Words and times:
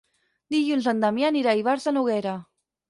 Dilluns 0.55 0.89
en 0.93 1.03
Damià 1.05 1.31
anirà 1.35 1.55
a 1.55 1.61
Ivars 1.63 1.87
de 1.91 1.97
Noguera. 2.01 2.37